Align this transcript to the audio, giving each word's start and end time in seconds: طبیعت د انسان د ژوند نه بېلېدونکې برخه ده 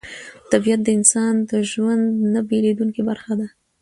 طبیعت 0.51 0.79
د 0.83 0.87
انسان 0.97 1.33
د 1.49 1.51
ژوند 1.71 2.03
نه 2.33 2.39
بېلېدونکې 2.49 3.01
برخه 3.09 3.33
ده 3.39 3.47